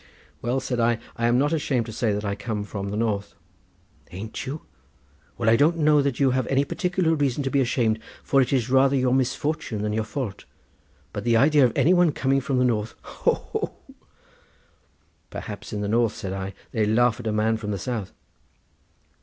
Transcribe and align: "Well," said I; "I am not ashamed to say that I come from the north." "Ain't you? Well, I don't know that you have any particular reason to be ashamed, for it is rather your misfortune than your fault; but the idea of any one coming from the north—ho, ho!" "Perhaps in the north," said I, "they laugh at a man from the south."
"Well," 0.41 0.59
said 0.59 0.79
I; 0.79 0.97
"I 1.15 1.27
am 1.27 1.37
not 1.37 1.53
ashamed 1.53 1.85
to 1.85 1.91
say 1.93 2.11
that 2.11 2.25
I 2.25 2.33
come 2.33 2.63
from 2.63 2.89
the 2.89 2.97
north." 2.97 3.35
"Ain't 4.09 4.47
you? 4.47 4.63
Well, 5.37 5.47
I 5.47 5.55
don't 5.55 5.77
know 5.77 6.01
that 6.01 6.19
you 6.19 6.31
have 6.31 6.47
any 6.47 6.65
particular 6.65 7.13
reason 7.13 7.43
to 7.43 7.51
be 7.51 7.61
ashamed, 7.61 7.99
for 8.23 8.41
it 8.41 8.51
is 8.51 8.67
rather 8.67 8.95
your 8.95 9.13
misfortune 9.13 9.83
than 9.83 9.93
your 9.93 10.03
fault; 10.03 10.45
but 11.13 11.23
the 11.23 11.37
idea 11.37 11.63
of 11.65 11.73
any 11.75 11.93
one 11.93 12.13
coming 12.13 12.41
from 12.41 12.57
the 12.57 12.65
north—ho, 12.65 13.45
ho!" 13.53 13.75
"Perhaps 15.29 15.71
in 15.71 15.81
the 15.81 15.87
north," 15.87 16.15
said 16.15 16.33
I, 16.33 16.55
"they 16.71 16.83
laugh 16.87 17.19
at 17.19 17.27
a 17.27 17.31
man 17.31 17.57
from 17.57 17.69
the 17.69 17.77
south." 17.77 18.11